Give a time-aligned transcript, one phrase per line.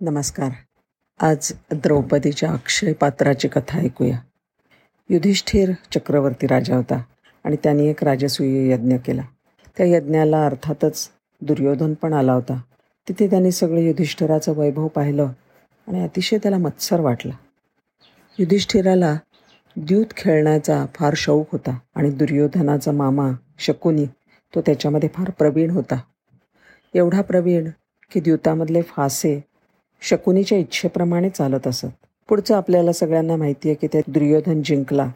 [0.00, 0.50] नमस्कार.
[1.20, 4.18] आज द्रौपदीच्या अक्षय पात्राची कथा ऐकूया.
[5.08, 7.02] युधिष्ठिर चक्रवर्ती राजा होता
[7.44, 9.22] आणि त्यांनी एक राजसूय यज्ञ केला.
[9.76, 11.08] त्या यज्ञाला अर्थातच
[11.40, 12.60] दुर्योधन पण आला होता.
[13.08, 15.28] तिथे त्यांनी सगळे युधिष्ठिराचं वैभव पाहिलं
[15.88, 17.34] आणि अतिशय त्याला मत्सर वाटला.
[18.38, 19.16] युधिष्ठिराला
[19.76, 24.06] द्यूत खेळण्याचा फार शौक होता आणि दुर्योधनाचा मामा शकुनी
[24.54, 26.00] तो त्याच्यामध्ये फार प्रवीण होता.
[26.94, 27.70] एवढा प्रवीण
[28.10, 29.44] की द्यूतामधले फासे
[30.00, 31.86] शकुनीच्या इच्छेप्रमाणे चालत असत.
[32.28, 35.10] पुढचं आपल्याला सगळ्यांना माहिती आहे की ते दुर्योधन जिंकला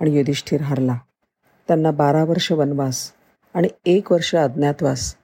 [0.00, 0.96] आणि युधिष्ठिर हरला.
[1.68, 3.10] त्यांना बारा वर्ष वनवास
[3.54, 5.14] आणि एक वर्ष अज्ञातवास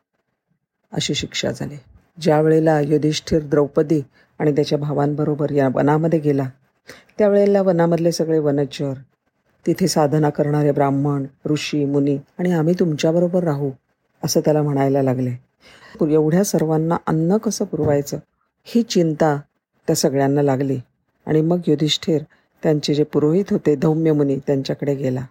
[0.93, 1.77] अशी शिक्षा झाली.
[2.21, 4.01] ज्या वेळेला युधिष्ठिर द्रौपदी
[4.39, 6.49] आणि त्याच्या भावांबरोबर या वनामध्ये गेला
[7.19, 8.93] त्यावेळेला वनामधले सगळे वनचर
[9.67, 13.71] तिथे साधना करणारे ब्राह्मण ऋषी मुनी आणि आम्ही तुमच्याबरोबर राहू
[14.25, 15.31] असं त्याला म्हणायला लागले.
[16.11, 18.19] एवढ्या सर्वांना अन्न कसं पुरवायचं?
[18.65, 19.41] ही चिंता
[19.87, 20.79] त्या सगळ्यांना लागली
[21.27, 22.23] आणि मग युधिष्ठिर
[22.63, 25.27] त्यांचे जे पुरोहित होते धौम्यमुनी त्यांच्याकडे गेला.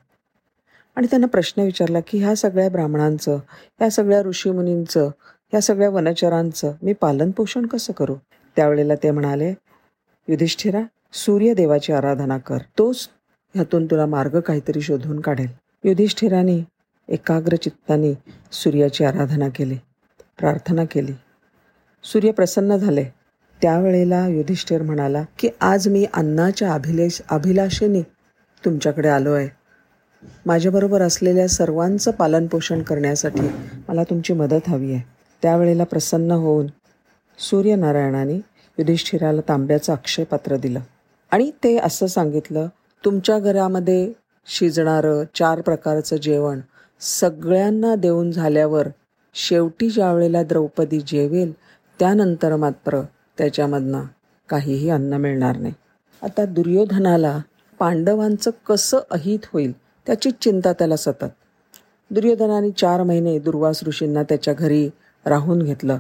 [0.96, 3.36] आणि त्यांना प्रश्न विचारला की ह्या सगळ्या ब्राह्मणांचं
[3.80, 5.08] ह्या सगळ्या ऋषीमुनींचं
[5.52, 8.16] ह्या सगळ्या वनचरांचं मी पालनपोषण कसं करू?
[8.56, 9.54] त्यावेळेला ते म्हणाले
[10.28, 10.82] युधिष्ठिरा
[11.14, 12.58] सूर्यदेवाची आराधना कर.
[12.78, 13.10] तोच
[13.54, 15.48] ह्यातून तुला मार्ग काहीतरी शोधून काढेल.
[15.84, 16.64] युधिष्ठिराने
[17.10, 18.14] एकाग्र चित्ताने
[18.52, 19.78] सूर्याची आराधना केली
[20.40, 21.14] प्रार्थना केली.
[22.04, 23.06] सूर्य प्रसन्न झाले.
[23.62, 28.02] त्यावेळेला युधिष्ठिर म्हणाला की आज मी अन्नाच्या अभिलेश अभिलाषेने
[28.64, 29.50] तुमच्याकडे आलो आहे
[30.46, 33.48] माझ्याबरोबर असलेल्या सर्वांचं पालनपोषण करण्यासाठी
[33.88, 35.02] मला तुमची मदत हवी आहे.
[35.44, 36.68] त्यावेळेला प्रसन्न होऊन
[37.40, 38.36] सूर्यनारायणाने
[38.78, 40.80] युधिष्ठिराला तांब्याचं अक्षयपात्र दिलं.
[41.32, 42.68] आणि ते असं सांगितलं
[43.04, 44.12] तुमच्या घरामध्ये
[44.48, 46.60] शिजणारं चार प्रकारचं जेवण
[47.02, 48.88] सगळ्यांना देऊन झाल्यावर
[49.36, 51.52] शेवटी ज्या वेळेला द्रौपदी जेवेल
[52.00, 53.02] त्यानंतर मात्र
[53.42, 54.02] त्याच्यामधनं
[54.50, 55.74] काहीही अन्न मिळणार नाही.
[56.24, 57.40] आता दुर्योधनाला
[57.80, 59.72] पांडवांचं कसं अहित होईल
[60.06, 61.26] त्याचीच चिंता त्याला सतत.
[62.12, 64.90] दुर्योधनाने चार महिने दुर्वास ऋषींना त्याच्या घरी
[65.26, 65.98] राहून घेतलं.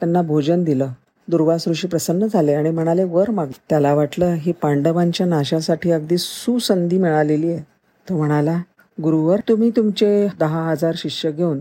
[0.00, 0.88] त्यांना भोजन दिलं.
[1.28, 3.46] दुर्वास ऋषी प्रसन्न झाले आणि म्हणाले वर माग.
[3.68, 7.62] त्याला वाटलं ही पांडवांच्या नाशासाठी अगदी सुसंधी मिळालेली आहे.
[8.08, 8.62] तो म्हणाला
[9.02, 11.60] गुरुवर तुम्ही तुमचे दहा हजार शिष्य घेऊन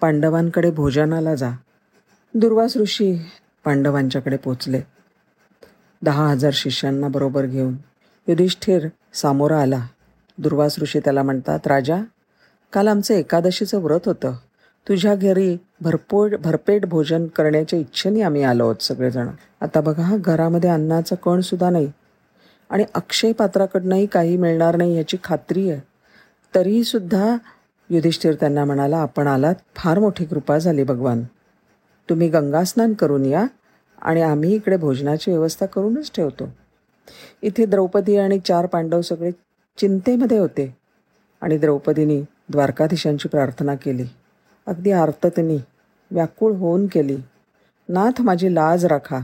[0.00, 1.50] पांडवांकडे भोजनाला जा.
[2.34, 3.26] दुर्वास ऋषी
[3.64, 4.80] पांडवांच्याकडे पोचले.
[6.02, 7.76] दहा हजार शिष्यांना बरोबर घेऊन
[8.28, 9.86] युधिष्ठिर सामोरा आला.
[10.38, 12.00] दुर्वास ऋषी त्याला म्हणतात राजा
[12.72, 14.32] काल आमचं एकादशीचं व्रत होतं.
[14.88, 19.28] तुझ्या घरी भरपूर भरपेट भोजन करण्याच्या इच्छेने आम्ही आलो आहोत सगळेजण.
[19.60, 21.90] आता बघा घरामध्ये अन्नाचा कणसुद्धा नाही
[22.70, 25.80] आणि अक्षय पात्राकडनंही काही मिळणार नाही याची खात्री आहे.
[26.54, 27.36] तरीसुद्धा
[27.90, 31.22] युधिष्ठिर त्यांना म्हणाला आपण आलात फार मोठी कृपा झाली भगवान.
[32.10, 33.46] तुम्ही गंगास्नान करून या
[34.02, 36.48] आणि आम्ही इकडे भोजनाची व्यवस्था करूनच ठेवतो.
[37.42, 39.30] इथे द्रौपदी आणि चार पांडव सगळे
[39.78, 40.76] चिंतेमध्ये होते
[41.40, 44.04] आणि द्रौपदीने द्वारकाधीशांची प्रार्थना केली.
[44.66, 45.58] अगदी आर्ततनी
[46.10, 47.16] व्याकुळ होऊन केली.
[47.88, 49.18] नाथ माझी लाज राखा.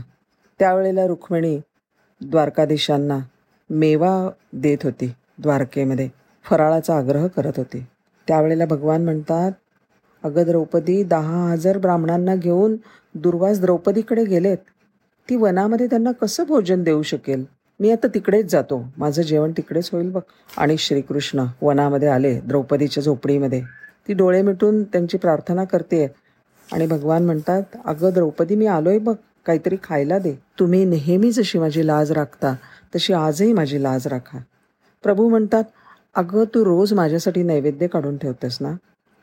[0.59, 1.59] त्यावेळेला रुक्मिणी
[2.21, 3.19] द्वारकाधीशांना
[3.69, 5.13] मेवा देत होती.
[5.41, 6.09] द्वारकेमध्ये
[6.43, 7.85] फराळाचा आग्रह करत होती.
[8.27, 9.51] त्यावेळेला भगवान म्हणतात
[10.23, 12.75] अगं द्रौपदी दहा हजार ब्राह्मणांना घेऊन
[13.15, 14.57] दुर्वास द्रौपदीकडे गेलेत.
[15.29, 17.45] ती वनामध्ये त्यांना कसं भोजन देऊ शकेल?
[17.79, 18.83] मी आता तिकडेच जातो.
[18.97, 20.21] माझं जेवण तिकडेच होईल बघ.
[20.57, 23.61] आणि श्रीकृष्ण वनामध्ये आले द्रौपदीच्या झोपडीमध्ये.
[24.07, 26.07] ती डोळे मिटून त्यांची प्रार्थना करते
[26.73, 29.15] आणि भगवान म्हणतात अगं द्रौपदी मी आलोय बघ.
[29.45, 30.33] काहीतरी खायला दे.
[30.59, 32.55] तुम्ही नेहमी जशी माझी लाज राखता
[32.95, 34.37] तशी आजही माझी लाज राखा.
[35.03, 35.63] प्रभू म्हणतात
[36.15, 38.71] अगं तू रोज माझ्यासाठी नैवेद्य काढून ठेवतेस ना?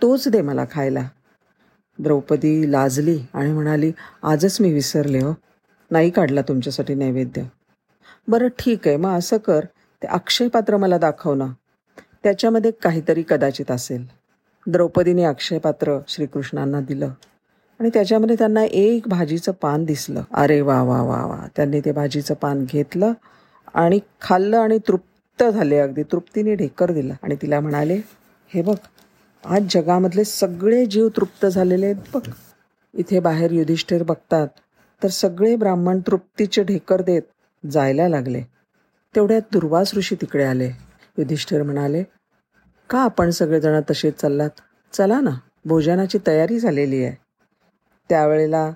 [0.02, 1.08] तोच दे मला खायला.
[1.98, 3.92] द्रौपदी लाजली आणि म्हणाली
[4.22, 5.34] आजच मी विसरले हो.
[5.90, 7.42] नाही काढला तुमच्यासाठी नैवेद्य.
[8.28, 9.64] बरं ठीक आहे मग असं कर.
[10.02, 11.46] ते अक्षयपात्र मला दाखव ना.
[12.22, 14.06] त्याच्यामध्ये काहीतरी कदाचित असेल.
[14.66, 17.10] द्रौपदीने अक्षयपात्र श्रीकृष्णांना दिलं.
[17.80, 20.22] आणि त्याच्यामध्ये त्यांना एक भाजीचं पान दिसलं.
[20.34, 21.46] अरे वा वा वा वा.
[21.56, 23.12] त्यांनी ते भाजीचं पान घेतलं
[23.75, 26.02] आणि खाल्लं आणि तृप्त झाले अगदी.
[26.02, 27.14] तृप्तीने ढेकर दिला.
[27.22, 28.00] आणि तिला म्हणाले
[28.49, 28.76] हे बघ
[29.48, 32.20] आज जगामधले सगळे जीव तृप्त झालेले आहेत बघ.
[32.94, 34.48] इथे बाहेर युधिष्ठिर बघतात
[35.02, 37.22] तर सगळे ब्राह्मण तृप्तीचे ढेकर देत
[37.70, 38.43] जायला लागले.
[39.14, 40.70] तेवढ्यात दुर्वास ऋषी तिकडे आले.
[41.19, 42.02] युधिष्ठिर म्हणाले
[42.90, 44.50] का आपण सगळेजण तसेच चाललात?
[44.93, 45.31] चला ना
[45.64, 47.14] भोजनाची तयारी झालेली आहे.
[48.08, 48.70] त्यावेळेला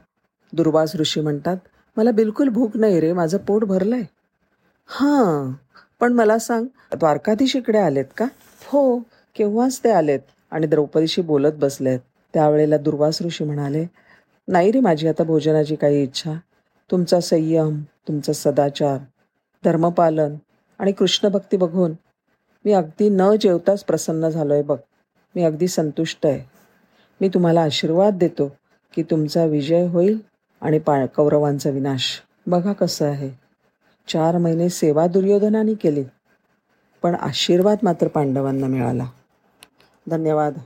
[0.52, 1.56] दुर्वास ऋषी म्हणतात
[1.96, 4.04] मला बिलकुल भूक नाही रे माझं पोट भरलं आहे
[4.88, 5.52] हां
[6.00, 6.66] पण मला सांग
[6.98, 8.26] द्वारकाधीश इकडे आलेत का?
[8.66, 8.98] हो
[9.36, 10.20] केव्हाच ते आलेत.
[10.50, 11.98] आणि द्रौपदीशी बोलत बसलेत.
[12.34, 13.86] त्यावेळेला दुर्वास ऋषी म्हणाले
[14.48, 16.32] नाही रे माझी आता भोजनाची काही इच्छा.
[16.90, 18.98] तुमचा संयम तुमचा सदाचार
[19.64, 20.34] धर्मपालन
[20.78, 21.92] आणि कृष्णभक्ती बघून
[22.64, 24.78] मी अगदी न जेवताच प्रसन्न झालो आहे बघ.
[25.34, 26.40] मी अगदी संतुष्ट आहे.
[27.20, 28.52] मी तुम्हाला आशीर्वाद देतो
[28.94, 30.18] की तुमचा विजय होईल
[30.60, 32.20] आणि पा कौरवांचा विनाश.
[32.46, 33.30] बघा कसं आहे.
[34.08, 36.04] चार महिने सेवा दुर्योधनाने केली
[37.02, 39.06] पण आशीर्वाद मात्र पांडवांना मिळाला.
[40.10, 40.60] धन्यवाद.